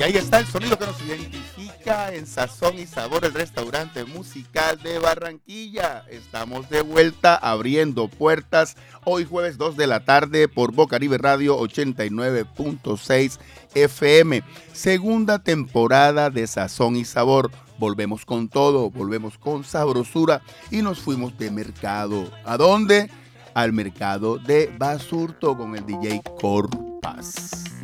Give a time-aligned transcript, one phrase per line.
[0.00, 4.80] Y ahí está el sonido que nos identifica en Sazón y Sabor, el restaurante musical
[4.82, 6.06] de Barranquilla.
[6.08, 13.38] Estamos de vuelta abriendo puertas hoy jueves 2 de la tarde por Bocaribe Radio 89.6
[13.74, 14.42] FM.
[14.72, 17.50] Segunda temporada de Sazón y Sabor.
[17.76, 22.30] Volvemos con todo, volvemos con sabrosura y nos fuimos de mercado.
[22.46, 23.10] ¿A dónde?
[23.52, 27.79] Al mercado de Basurto con el DJ Corpas.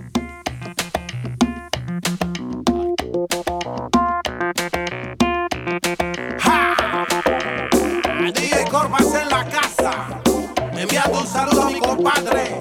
[10.79, 12.61] Enviando un saludo a mi compadre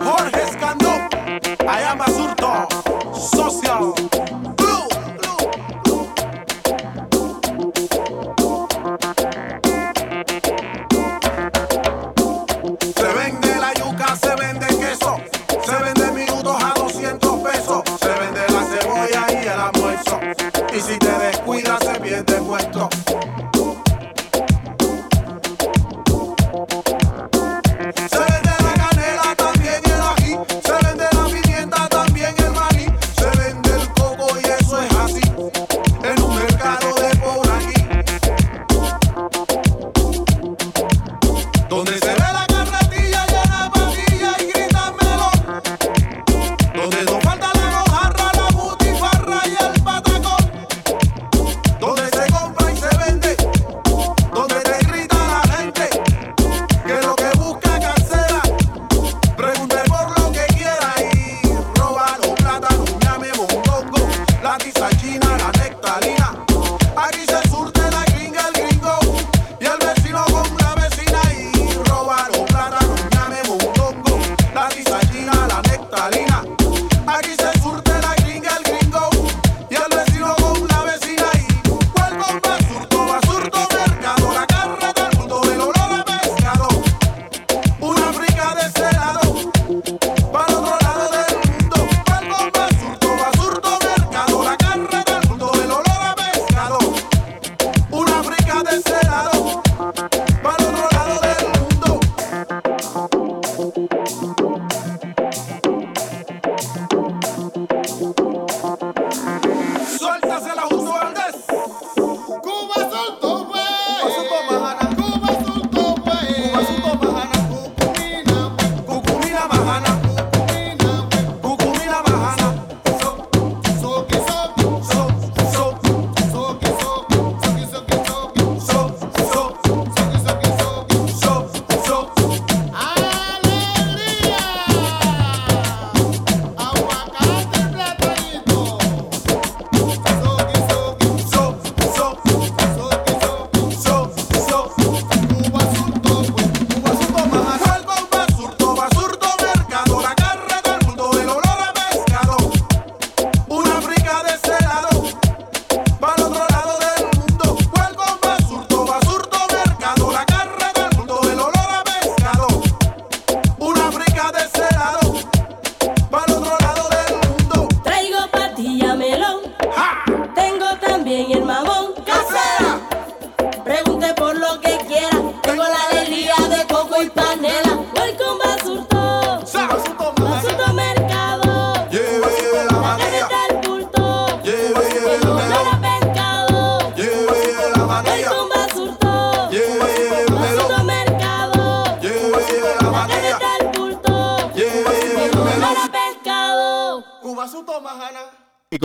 [0.00, 1.08] Jorge Escandón.
[1.68, 2.32] Allá en Basurto.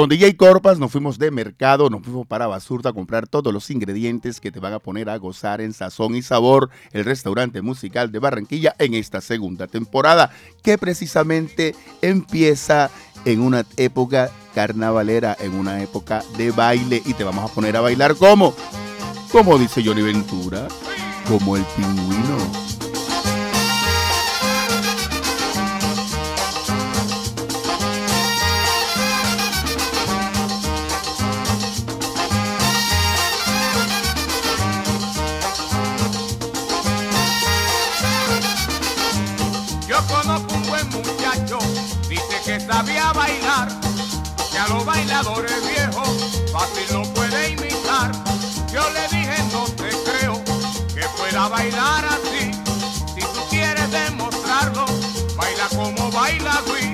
[0.07, 3.69] Con DJ Corpas nos fuimos de mercado, nos fuimos para Basurta a comprar todos los
[3.69, 8.09] ingredientes que te van a poner a gozar en sazón y sabor el restaurante musical
[8.09, 10.31] de Barranquilla en esta segunda temporada,
[10.63, 12.89] que precisamente empieza
[13.25, 17.81] en una época carnavalera, en una época de baile y te vamos a poner a
[17.81, 18.55] bailar como,
[19.29, 20.69] como dice Johnny Ventura,
[21.27, 22.76] como el pingüino.
[45.17, 48.11] Bailadores viejos fácil no puede imitar.
[48.71, 50.43] Yo le dije no te creo
[50.93, 52.51] que pueda bailar así.
[53.15, 54.85] Si tú quieres demostrarlo,
[55.35, 56.86] baila como baila Luis.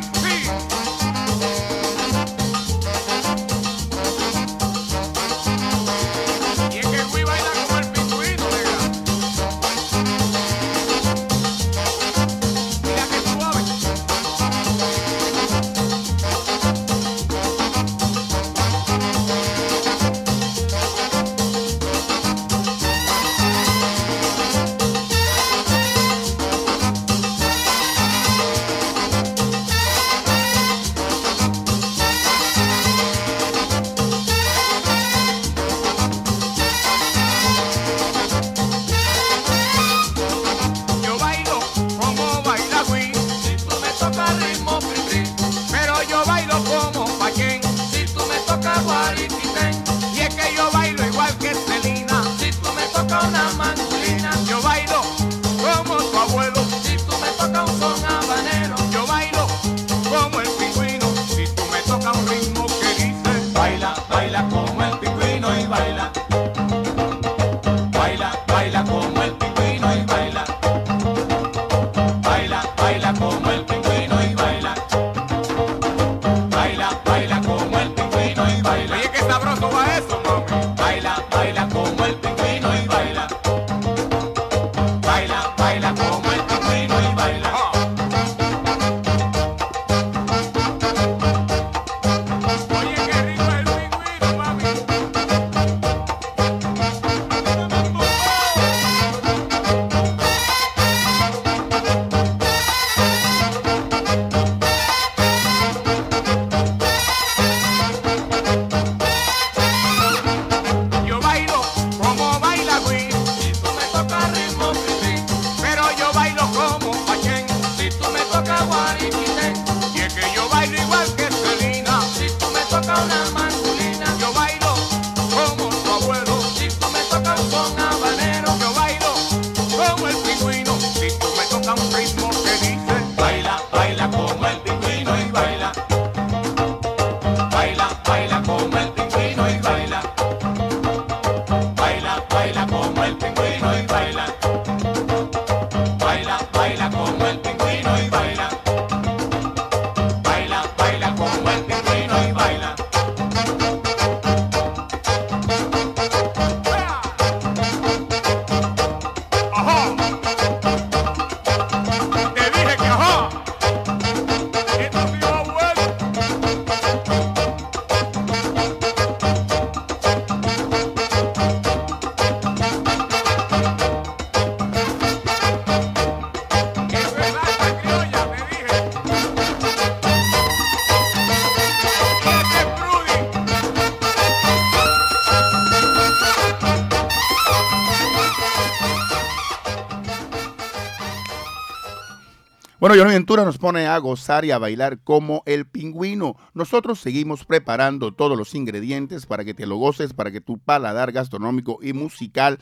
[192.83, 196.35] Bueno, Johnny Ventura nos pone a gozar y a bailar como el pingüino.
[196.53, 201.13] Nosotros seguimos preparando todos los ingredientes para que te lo goces, para que tu paladar
[201.13, 202.59] gastronómico y musical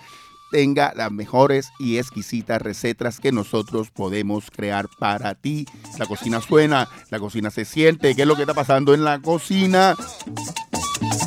[0.52, 5.66] tenga las mejores y exquisitas recetas que nosotros podemos crear para ti.
[5.98, 8.16] La cocina suena, la cocina se siente.
[8.16, 9.96] ¿Qué es lo que está pasando en la cocina?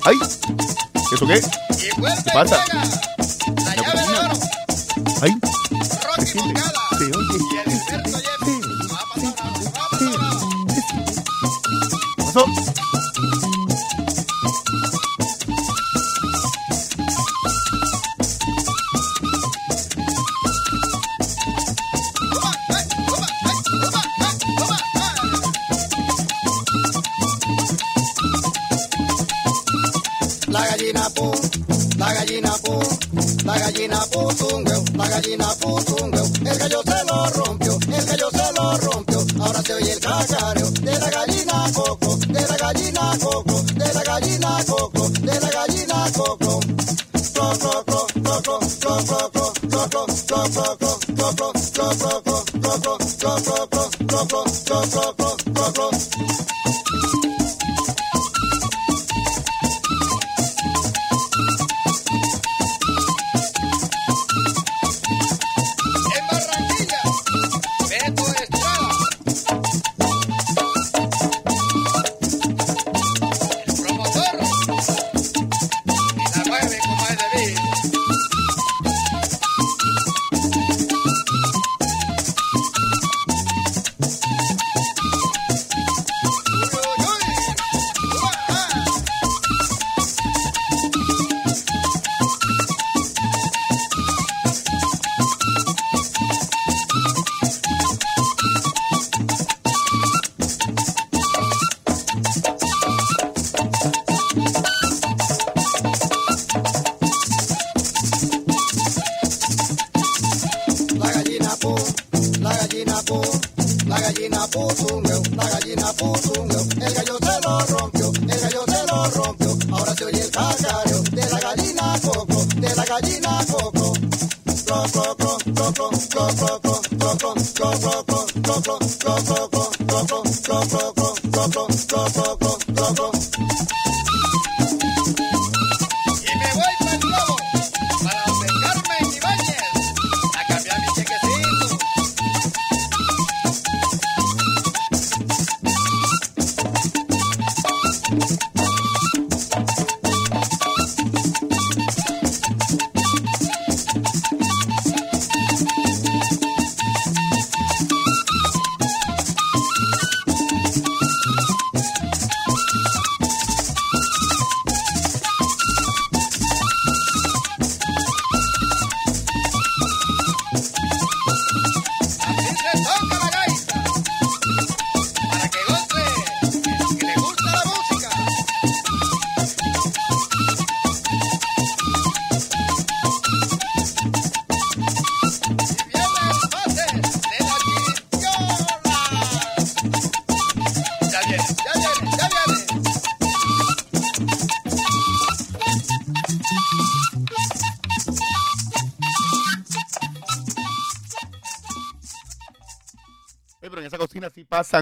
[0.04, 0.18] ¡Ay!
[1.12, 1.40] ¿Eso qué?
[1.80, 2.64] ¿Qué pasa?
[5.20, 5.32] ¡Ay!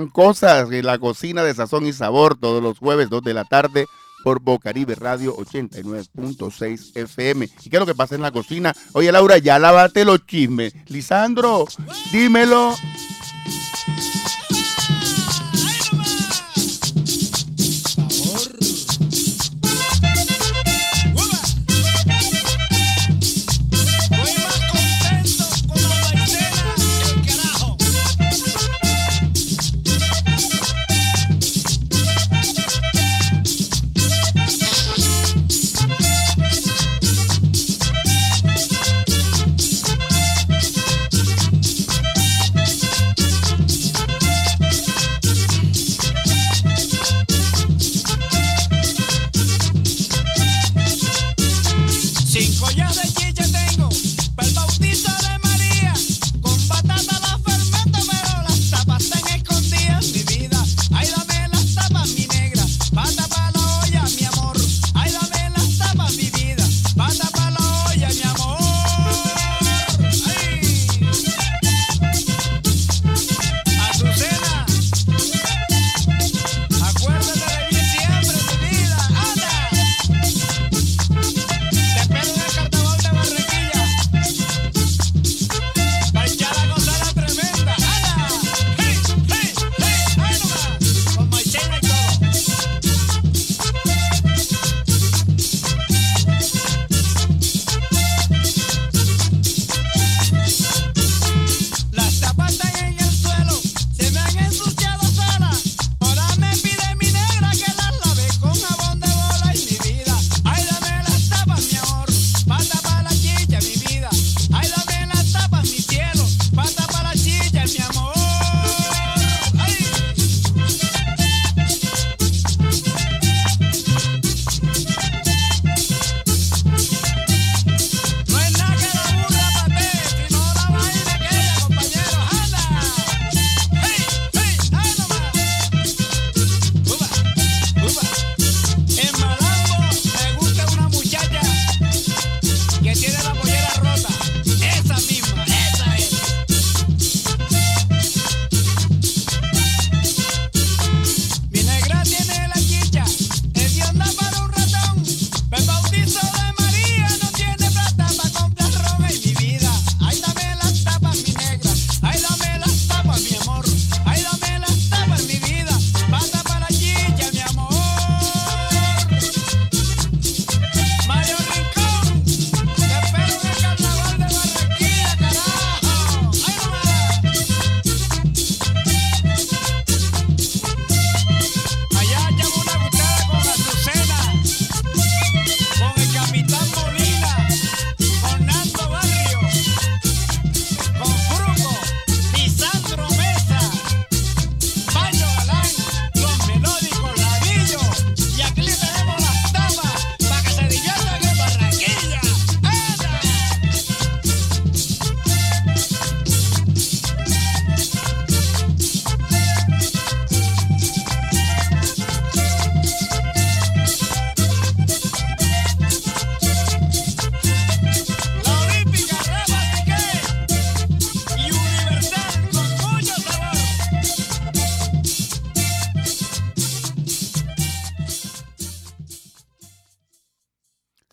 [0.08, 0.70] Cosas.
[0.70, 3.86] En la cocina de sazón y sabor todos los jueves, 2 de la tarde,
[4.22, 7.48] por Bocaribe Radio 89.6 FM.
[7.62, 8.74] ¿Y qué es lo que pasa en la cocina?
[8.92, 10.74] Oye, Laura, ya lávate los chismes.
[10.88, 11.66] Lisandro,
[12.12, 12.74] dímelo.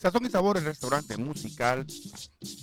[0.10, 1.86] Sazón y Sabor, el restaurante musical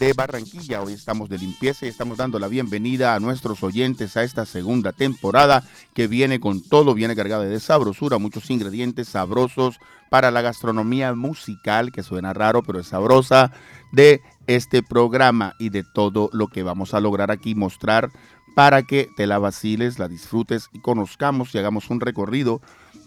[0.00, 0.82] de Barranquilla.
[0.82, 4.92] Hoy estamos de limpieza y estamos dando la bienvenida a nuestros oyentes a esta segunda
[4.92, 5.62] temporada
[5.94, 9.78] que viene con todo, viene cargada de sabrosura, muchos ingredientes sabrosos
[10.10, 13.52] para la gastronomía musical, que suena raro, pero es sabrosa,
[13.92, 18.10] de este programa y de todo lo que vamos a lograr aquí mostrar
[18.56, 22.60] para que te la vaciles, la disfrutes y conozcamos y hagamos un recorrido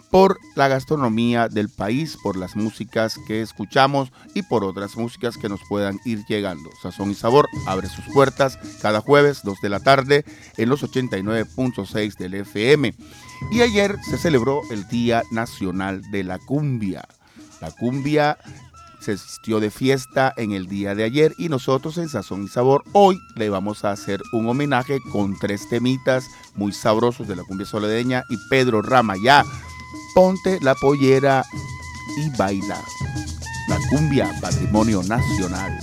[0.10, 5.50] por la gastronomía del país, por las músicas que escuchamos y por otras músicas que
[5.50, 6.70] nos puedan ir llegando.
[6.82, 10.26] Sazón y Sabor abre sus puertas cada jueves, 2 de la tarde,
[10.58, 12.96] en los 89.6 del FM.
[13.52, 17.08] Y ayer se celebró el Día Nacional de la Cumbia.
[17.62, 18.38] La cumbia
[19.00, 22.84] se asistió de fiesta en el día de ayer y nosotros en Sazón y Sabor
[22.92, 26.26] hoy le vamos a hacer un homenaje con tres temitas
[26.56, 29.46] muy sabrosos de la cumbia soledeña y Pedro Rama ya
[30.14, 31.46] ponte la pollera
[32.18, 32.82] y baila.
[33.68, 35.80] La cumbia, patrimonio nacional.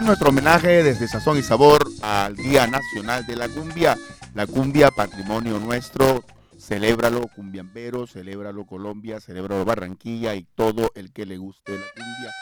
[0.00, 3.98] Es nuestro homenaje desde Sazón y Sabor al Día Nacional de la Cumbia.
[4.34, 6.24] La cumbia, patrimonio nuestro,
[6.58, 12.32] celébralo cumbiambero, celébralo Colombia, celébralo Barranquilla y todo el que le guste la cumbia.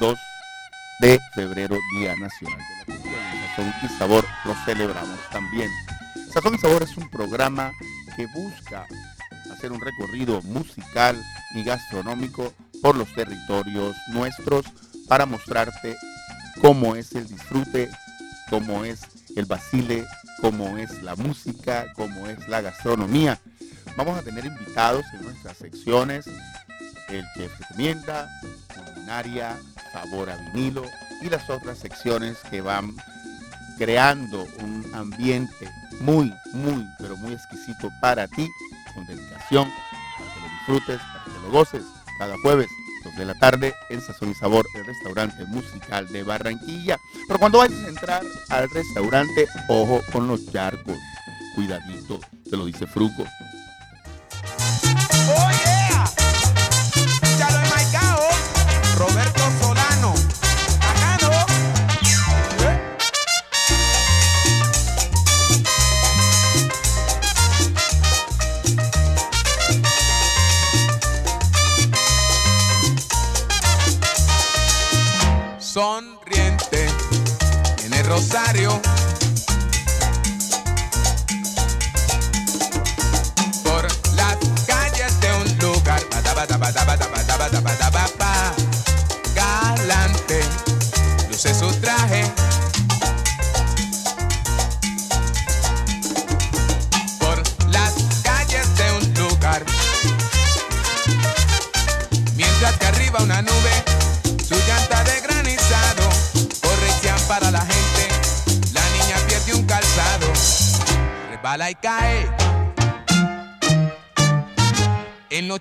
[0.00, 0.18] 2
[1.00, 3.18] de febrero, Día Nacional de la Cumbia.
[3.56, 5.70] Sazón y Sabor lo celebramos también.
[6.30, 7.72] Sazón y Sabor es un programa
[8.16, 8.86] que busca
[9.50, 11.16] hacer un recorrido musical
[11.54, 12.52] y gastronómico
[12.82, 14.66] por los territorios nuestros
[15.08, 15.96] para mostrarte
[16.60, 17.90] cómo es el disfrute,
[18.50, 19.00] cómo es
[19.36, 20.04] el basile,
[20.40, 23.38] cómo es la música, cómo es la gastronomía.
[23.96, 26.26] Vamos a tener invitados en nuestras secciones,
[27.08, 28.28] el chef recomienda,
[28.74, 29.58] culinaria,
[29.92, 30.84] sabor a vinilo
[31.20, 32.94] y las otras secciones que van
[33.78, 38.48] creando un ambiente muy, muy, pero muy exquisito para ti,
[38.94, 39.68] con dedicación,
[40.18, 41.82] para que lo disfrutes, para que lo goces
[42.18, 42.68] cada jueves
[43.10, 46.98] de la tarde en Sazón y Sabor, el restaurante musical de Barranquilla.
[47.26, 50.96] Pero cuando vayas a entrar al restaurante, ojo con los charcos.
[51.54, 53.24] Cuidadito, te lo dice Fruco.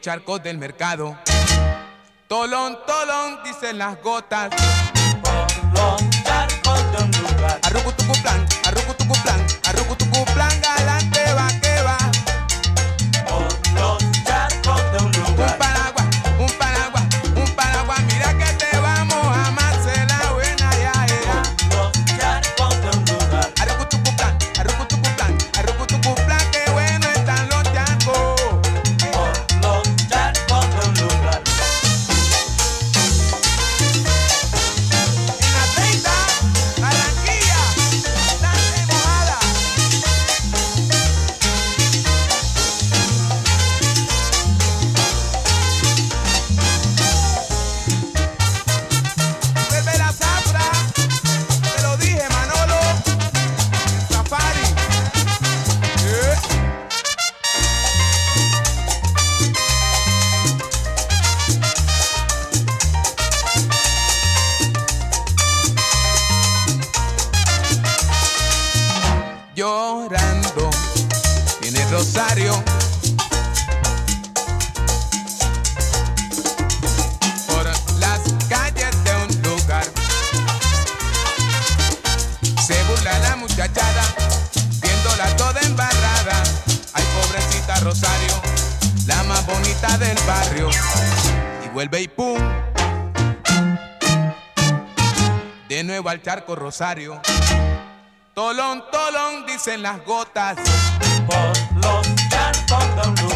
[0.01, 1.17] Charcos del mercado.
[2.27, 4.49] Tolón, tolón, dicen las gotas.
[5.21, 7.59] Por los charcos de un lugar.
[7.63, 8.45] Arrucutucu plan,
[71.91, 72.53] Rosario.
[77.47, 77.65] Por
[77.99, 79.83] las calles de un lugar
[82.65, 84.03] se burla la muchachada,
[84.81, 86.43] viéndola toda embarrada.
[86.93, 88.41] Ay, pobrecita Rosario,
[89.05, 90.69] la más bonita del barrio.
[91.65, 92.39] Y vuelve y pum.
[95.67, 97.21] De nuevo al charco Rosario.
[98.33, 100.55] Tolón, tolón, dicen las gotas.
[101.27, 103.30] Por los charcos de un lugar.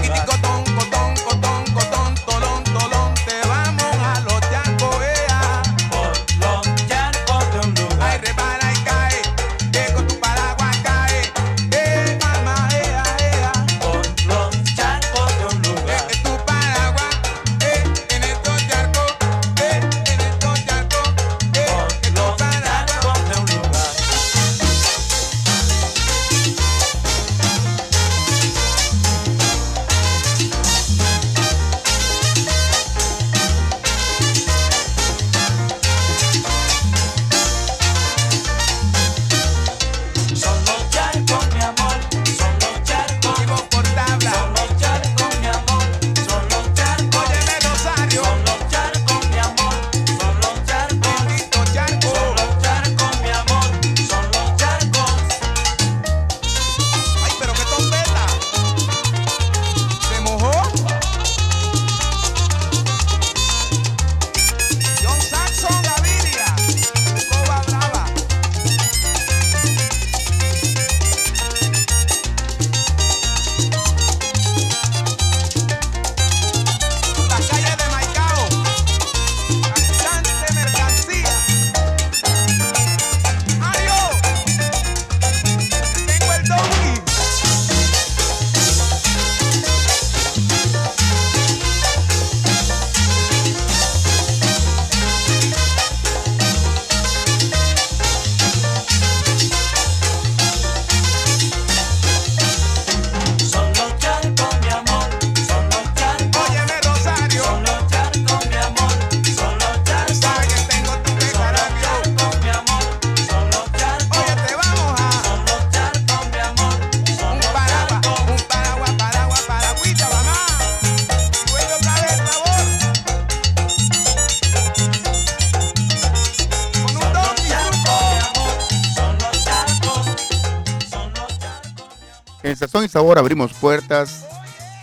[132.75, 134.25] Sazón y Sabor abrimos puertas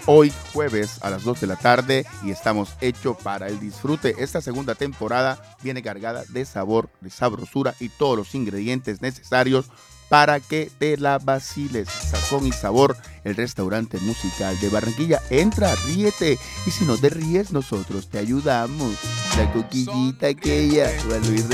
[0.06, 4.14] hoy jueves a las 2 de la tarde y estamos hecho para el disfrute.
[4.18, 9.66] Esta segunda temporada viene cargada de sabor, de sabrosura y todos los ingredientes necesarios
[10.08, 11.90] para que te la vaciles.
[11.90, 15.20] Sazón y Sabor, el restaurante musical de Barranquilla.
[15.28, 18.94] Entra, ríete y si no te ríes, nosotros te ayudamos.
[19.36, 21.46] La coquillita aquella, Juan Luis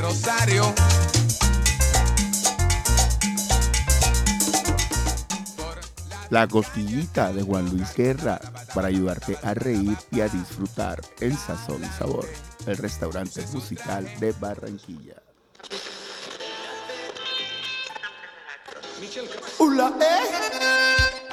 [0.00, 0.72] Rosario.
[6.34, 8.40] La costillita de Juan Luis Guerra
[8.74, 12.28] para ayudarte a reír y a disfrutar en sazón y sabor.
[12.66, 15.22] El restaurante musical de Barranquilla.
[19.58, 19.94] Hola.
[20.00, 21.23] Eh.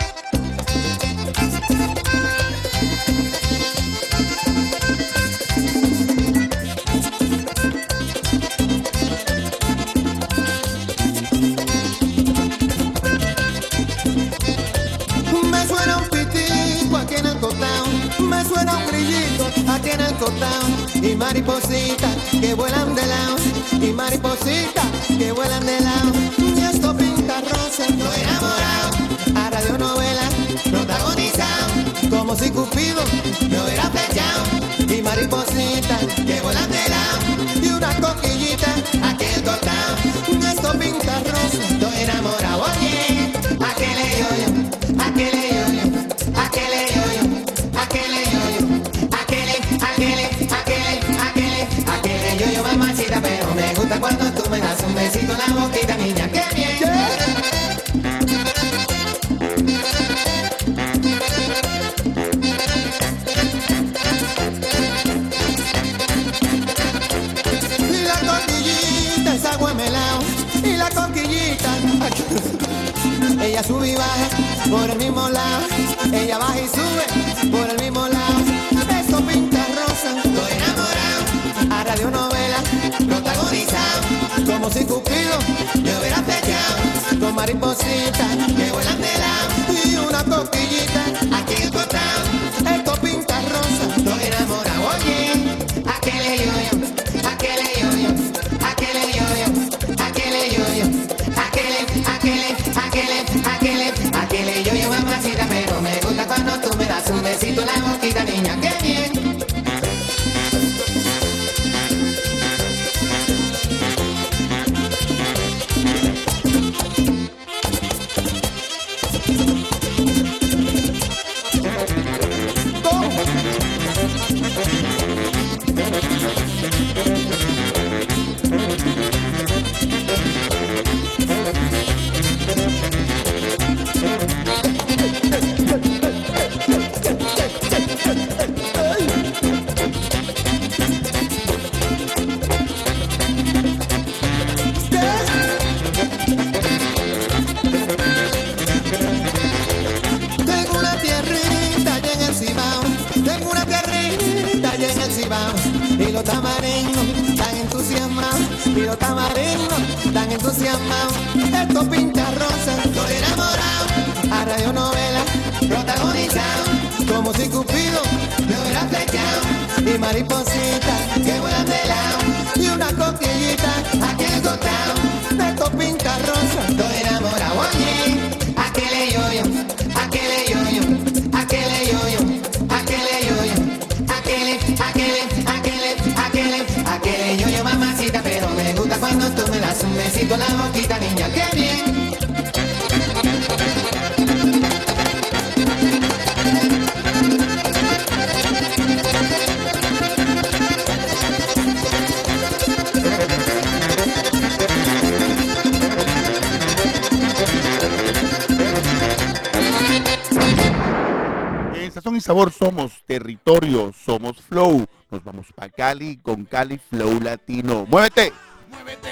[214.48, 214.86] Flow.
[215.10, 217.86] Nos vamos para Cali con Cali Flow Latino.
[217.88, 218.32] ¡Muévete!
[218.70, 219.11] ¡Muévete!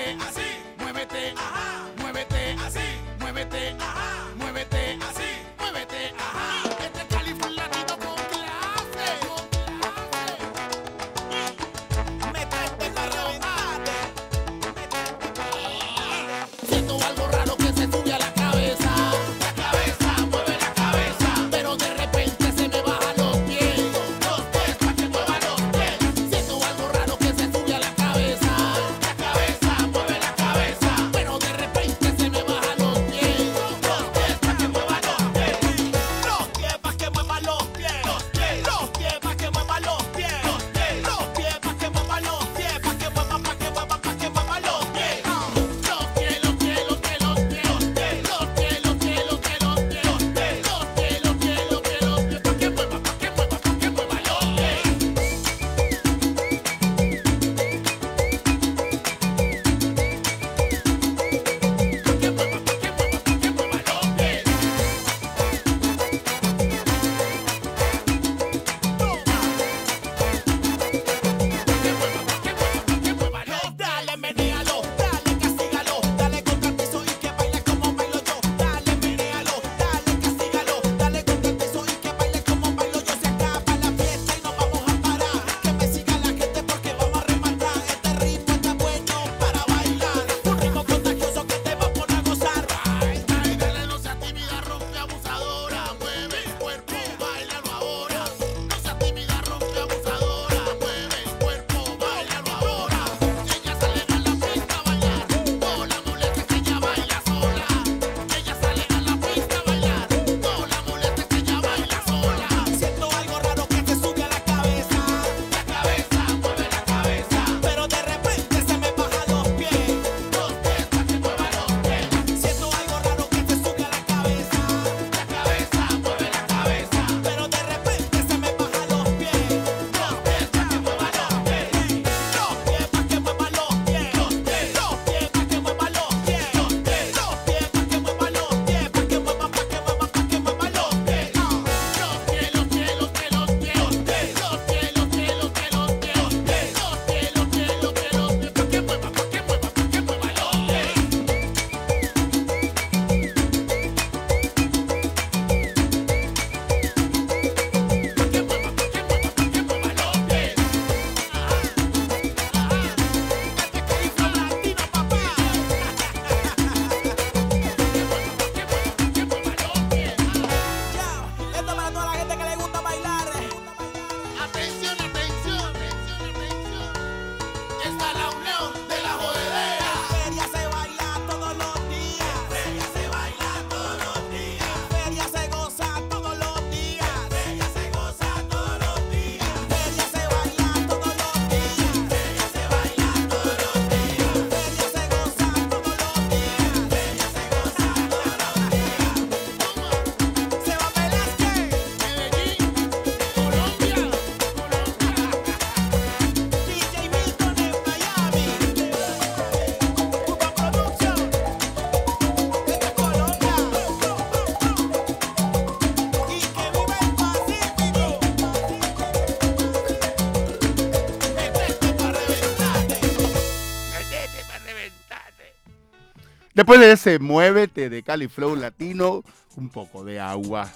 [226.70, 229.24] Después de ese muévete de Cali Flow Latino,
[229.55, 230.70] un poco de agua.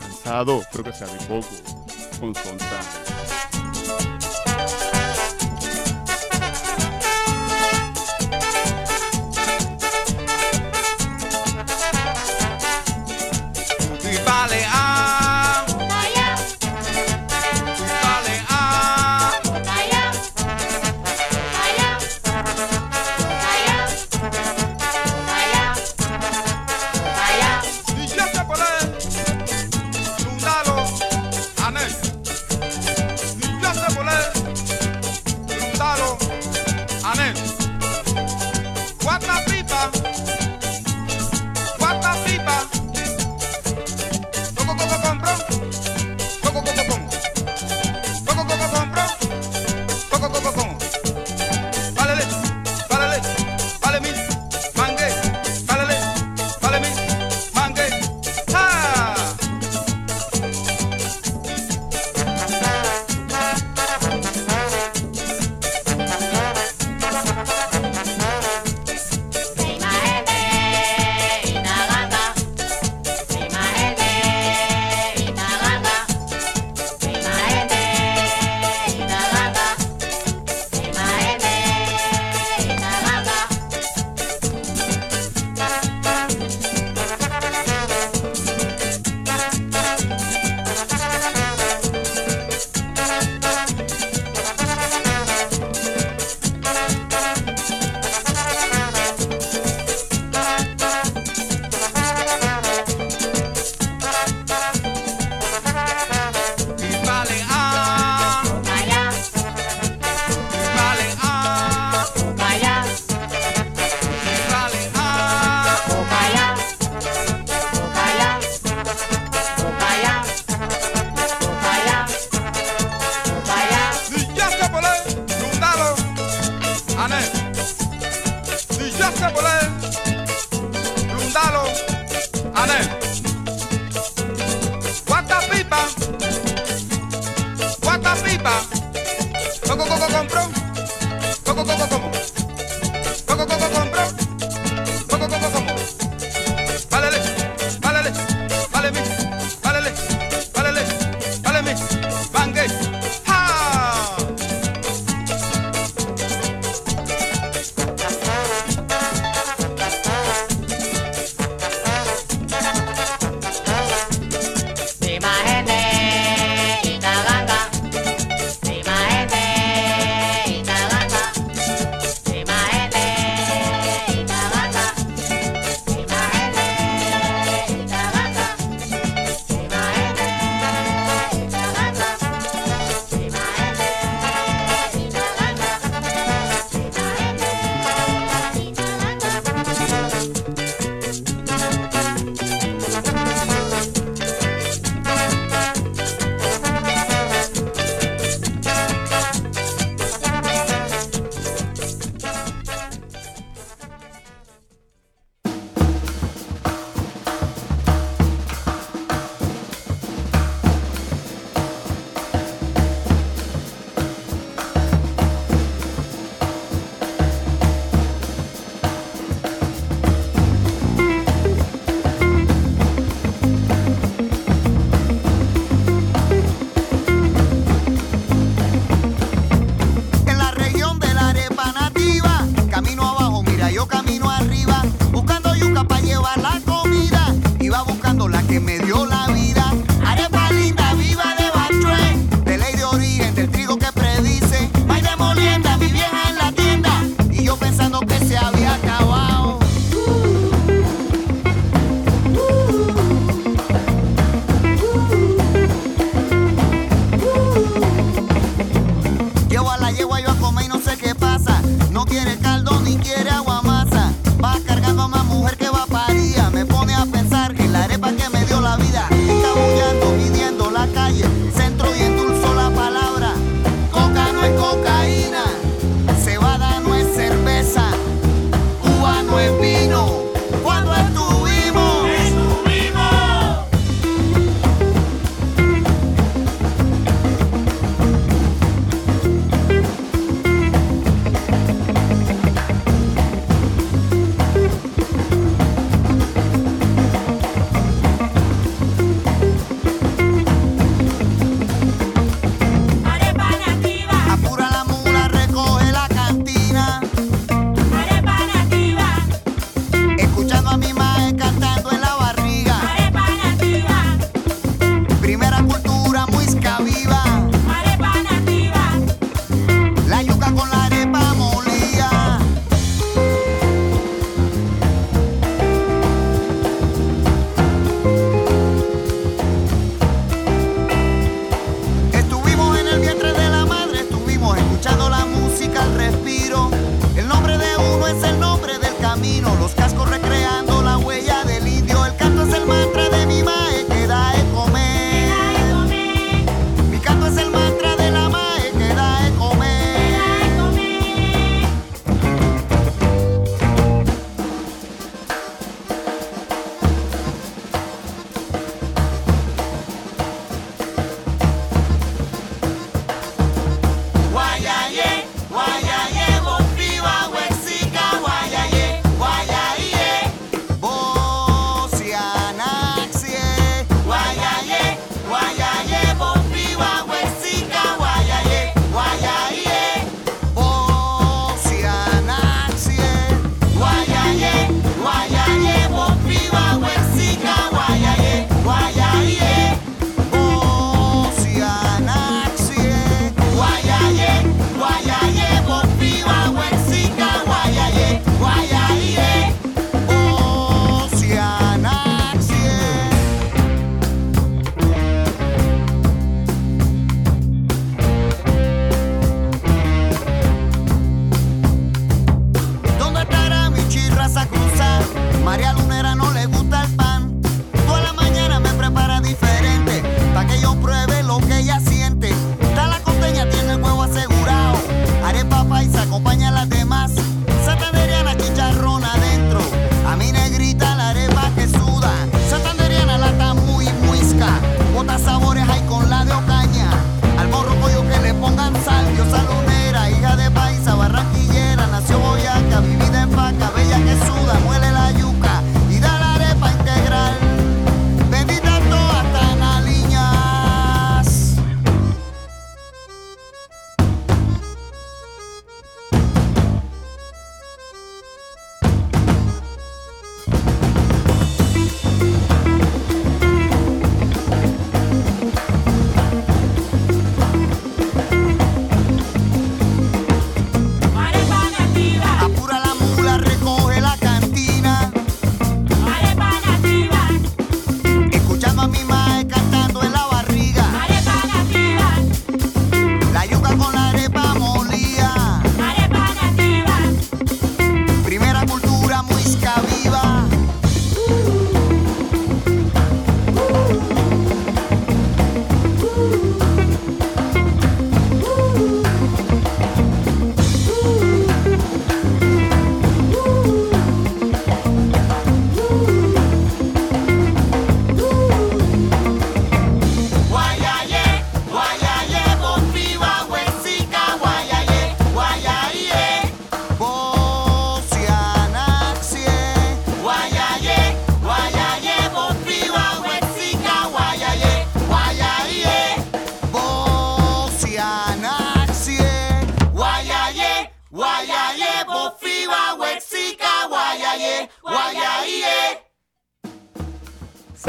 [0.00, 1.48] Cansado, creo que sea de poco.
[2.18, 3.11] Con sonsa.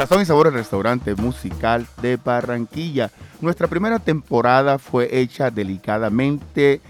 [0.06, 3.10] Sazón y Sabor, el restaurante musical de Barranquilla.
[3.40, 6.82] Nuestra primera temporada fue hecha delicadamente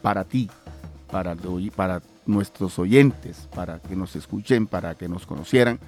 [0.00, 0.48] para ti,
[1.10, 1.36] para,
[1.76, 5.78] para nuestros oyentes, para que nos escuchen, para que nos conocieran.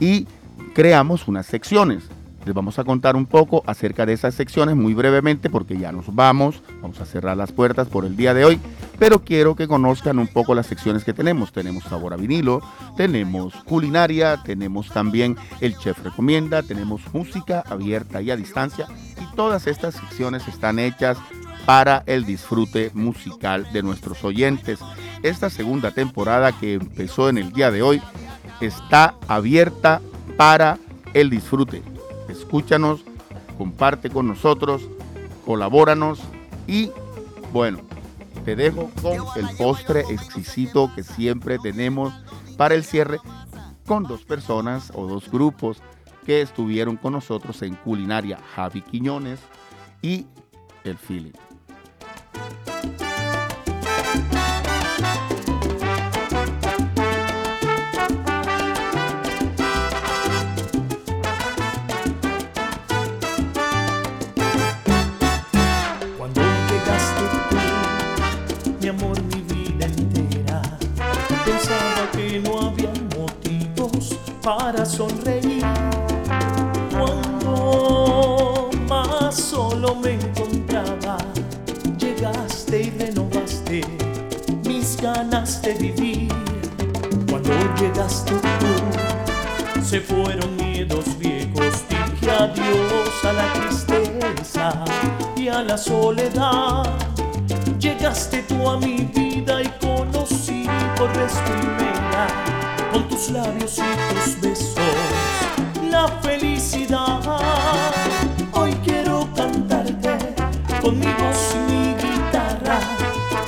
[0.00, 0.26] Y
[0.74, 2.02] creamos unas secciones.
[2.44, 6.14] Les vamos a contar un poco acerca de esas secciones muy brevemente porque ya nos
[6.14, 8.60] vamos, vamos a cerrar las puertas por el día de hoy,
[8.98, 11.52] pero quiero que conozcan un poco las secciones que tenemos.
[11.52, 12.60] Tenemos sabor a vinilo,
[12.98, 18.86] tenemos culinaria, tenemos también el chef recomienda, tenemos música abierta y a distancia
[19.22, 21.16] y todas estas secciones están hechas
[21.64, 24.80] para el disfrute musical de nuestros oyentes.
[25.22, 28.02] Esta segunda temporada que empezó en el día de hoy
[28.60, 30.02] está abierta
[30.36, 30.78] para
[31.14, 31.93] el disfrute.
[32.28, 33.04] Escúchanos,
[33.58, 34.82] comparte con nosotros,
[35.44, 36.20] colabóranos
[36.66, 36.90] y
[37.52, 37.80] bueno,
[38.44, 42.12] te dejo con el postre exquisito que siempre tenemos
[42.56, 43.18] para el cierre
[43.86, 45.82] con dos personas o dos grupos
[46.24, 49.40] que estuvieron con nosotros en culinaria, Javi Quiñones
[50.02, 50.26] y
[50.84, 51.32] el Feeling.
[72.12, 75.64] Que no había motivos para sonreír.
[76.90, 81.18] Cuando más solo me encontraba,
[81.98, 83.80] llegaste y renovaste
[84.66, 86.28] mis ganas de vivir.
[87.30, 94.84] Cuando llegaste tú, se fueron miedos viejos, dije adiós a la tristeza
[95.36, 96.84] y a la soledad.
[97.78, 101.32] Llegaste tú a mi vida y conocí por vez
[102.92, 104.78] con tus labios y tus besos,
[105.90, 107.20] la felicidad.
[108.52, 110.16] Hoy quiero cantarte
[110.80, 112.78] con mi voz y mi guitarra,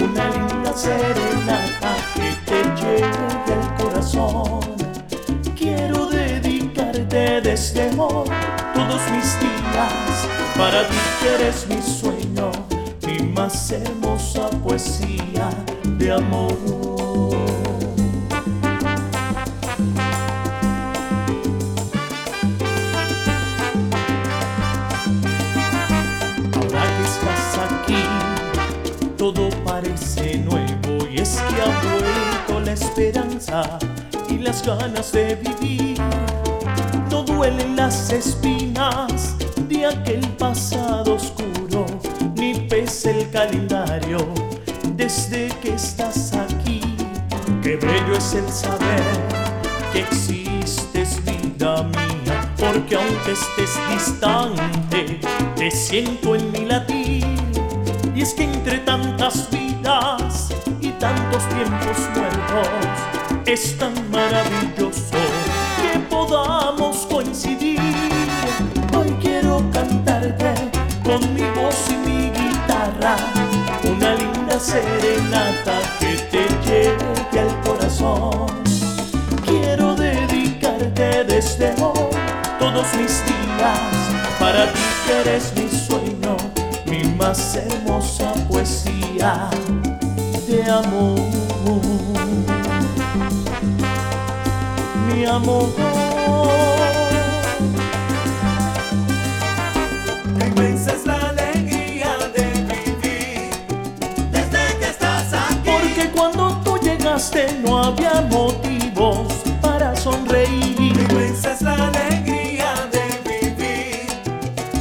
[0.00, 4.60] una linda serenata que te llegue al corazón.
[5.56, 8.28] Quiero dedicarte desde hoy
[8.74, 9.56] todos mis días
[10.56, 12.50] para ti que eres mi sueño,
[13.06, 15.50] mi más hermosa poesía
[15.98, 17.75] de amor.
[34.28, 35.98] Y las ganas de vivir.
[37.10, 39.36] No duelen las espinas
[39.68, 41.86] de aquel pasado oscuro,
[42.34, 44.26] ni pesa el calendario
[44.96, 46.80] desde que estás aquí.
[47.62, 49.02] Qué bello es el saber
[49.92, 55.20] que existes, vida mía, porque aunque estés distante,
[55.56, 57.24] te siento en mi latir.
[58.14, 59.65] Y es que entre tantas vidas
[63.56, 65.16] es tan maravilloso
[65.80, 67.80] que podamos coincidir.
[68.94, 70.52] Hoy quiero cantarte
[71.02, 73.16] con mi voz y mi guitarra,
[73.82, 78.46] una linda serenata que te llegue al corazón.
[79.46, 82.10] Quiero dedicarte desde hoy
[82.58, 83.80] todos mis días
[84.38, 86.36] para ti que eres mi sueño,
[86.84, 89.48] mi más hermosa poesía
[90.46, 91.46] de amor.
[95.28, 95.68] Amor.
[101.04, 103.50] La alegría de vivir
[104.30, 105.70] desde que estás aquí.
[105.70, 110.80] Porque cuando tú llegaste no había motivos para sonreír.
[110.80, 114.06] Inmensa es la alegría de vivir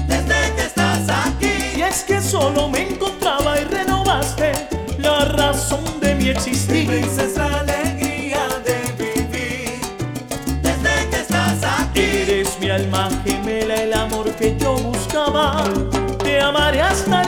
[0.07, 1.77] desde que estás aquí.
[1.77, 4.53] Y es que solo me encontraba y renovaste
[4.99, 6.89] la razón de mi existir.
[14.45, 15.63] Que yo buscaba.
[16.19, 17.24] Te amaré hasta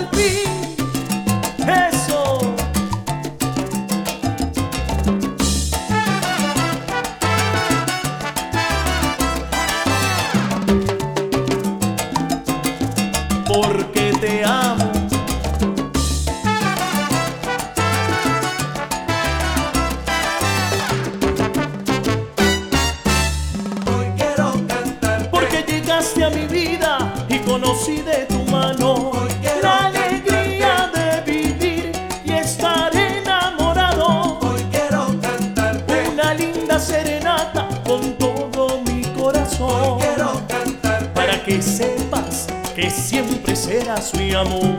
[42.89, 44.75] siempre serás mi amor.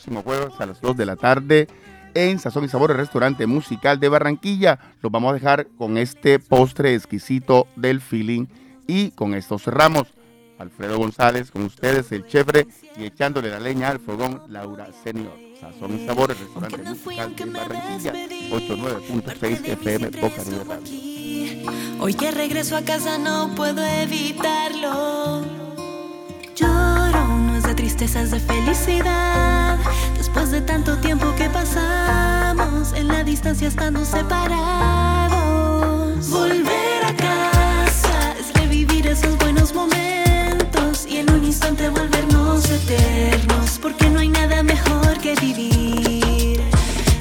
[0.00, 1.68] Próximo jueves a las 2 de la tarde
[2.14, 4.78] en Sazón y Sabor, el restaurante musical de Barranquilla.
[5.02, 8.46] Los vamos a dejar con este postre exquisito del feeling
[8.86, 10.14] y con esto cerramos.
[10.58, 15.32] Alfredo González con ustedes, el chefre, y echándole la leña al fogón, Laura Senior.
[15.60, 22.02] Sazón y Sabor, el restaurante fui, musical de Barranquilla, despedí, 89.6 FM, Boca Libre Radio.
[22.02, 25.44] Hoy que regreso a casa no puedo evitarlo.
[26.56, 29.78] Lloro, no es de tristeza, de felicidad.
[30.16, 35.30] Después de tanto tiempo que pasamos en la distancia estando separados.
[36.30, 43.78] Volver a casa es revivir esos buenos momentos y en un instante volvernos eternos.
[43.80, 46.60] Porque no hay nada mejor que vivir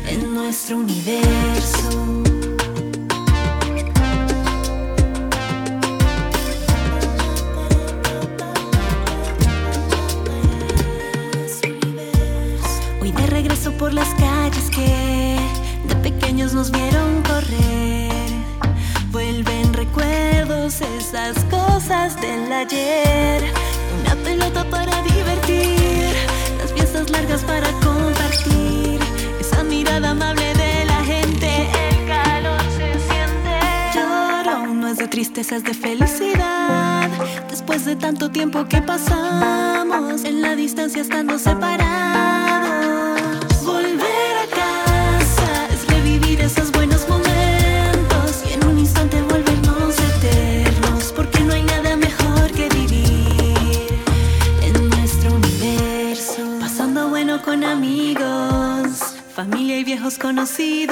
[0.07, 2.28] en nuestro universo.
[22.71, 26.13] Una pelota para divertir,
[26.59, 28.99] las fiestas largas para compartir,
[29.39, 33.59] esa mirada amable de la gente, el calor se siente.
[33.95, 37.09] Lloro, no es de tristeza, es de felicidad,
[37.49, 42.68] después de tanto tiempo que pasamos en la distancia estando separados.
[60.39, 60.85] Y